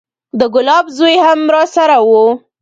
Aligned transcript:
د 0.39 0.41
ګلاب 0.53 0.85
زوى 0.97 1.15
هم 1.25 1.41
راسره 1.55 1.97
و. 2.07 2.09